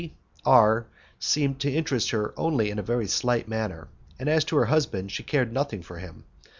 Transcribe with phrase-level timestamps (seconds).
[0.01, 0.15] D
[0.45, 0.87] R
[1.19, 5.11] seemed to interest her only in a very slight manner, and as to her husband,
[5.11, 6.23] she cared nothing for him.